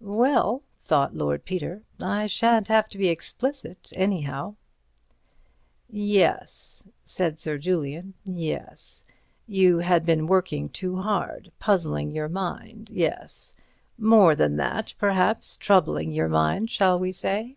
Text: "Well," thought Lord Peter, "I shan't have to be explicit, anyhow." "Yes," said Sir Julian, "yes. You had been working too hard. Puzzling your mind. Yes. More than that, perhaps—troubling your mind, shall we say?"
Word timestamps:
"Well," 0.00 0.62
thought 0.82 1.14
Lord 1.14 1.44
Peter, 1.44 1.82
"I 2.00 2.26
shan't 2.26 2.68
have 2.68 2.88
to 2.88 2.96
be 2.96 3.08
explicit, 3.08 3.92
anyhow." 3.94 4.56
"Yes," 5.90 6.88
said 7.04 7.38
Sir 7.38 7.58
Julian, 7.58 8.14
"yes. 8.24 9.06
You 9.46 9.80
had 9.80 10.06
been 10.06 10.26
working 10.26 10.70
too 10.70 10.96
hard. 10.96 11.52
Puzzling 11.58 12.10
your 12.10 12.30
mind. 12.30 12.88
Yes. 12.88 13.54
More 13.98 14.34
than 14.34 14.56
that, 14.56 14.94
perhaps—troubling 14.96 16.10
your 16.10 16.28
mind, 16.30 16.70
shall 16.70 16.98
we 16.98 17.12
say?" 17.12 17.54